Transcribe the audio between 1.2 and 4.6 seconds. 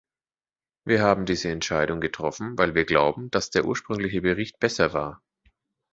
diese Entscheidung getroffen, weil wir glauben, dass der ursprüngliche Bericht